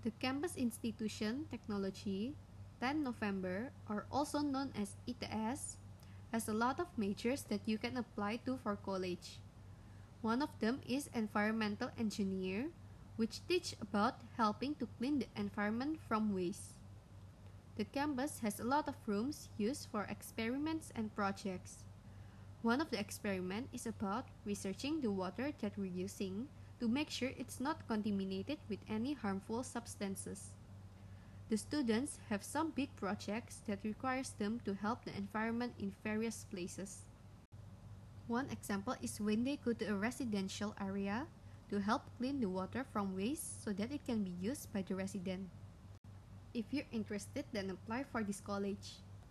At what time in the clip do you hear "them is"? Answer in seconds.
10.58-11.12